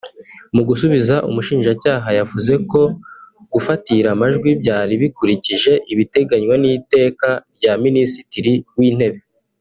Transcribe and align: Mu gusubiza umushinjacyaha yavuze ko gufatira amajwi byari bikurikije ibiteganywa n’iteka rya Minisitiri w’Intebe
Mu 0.55 0.61
gusubiza 0.69 1.15
umushinjacyaha 1.29 2.09
yavuze 2.19 2.53
ko 2.71 2.81
gufatira 3.53 4.07
amajwi 4.15 4.49
byari 4.61 4.93
bikurikije 5.01 5.71
ibiteganywa 5.93 6.55
n’iteka 6.63 7.29
rya 7.57 7.73
Minisitiri 7.83 8.53
w’Intebe 8.77 9.19